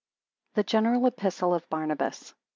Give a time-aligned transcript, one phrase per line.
[0.55, 2.33] ]THE GENERAL EPISTLE OF BARNABAS.